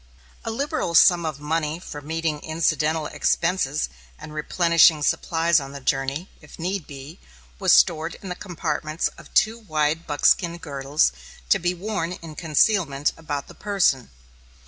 [0.43, 6.27] A liberal sum of money for meeting incidental expenses and replenishing supplies on the journey,
[6.41, 7.19] if need be,
[7.59, 11.11] was stored in the compartments of two wide buckskin girdles,
[11.49, 14.09] to be worn in concealment about the person.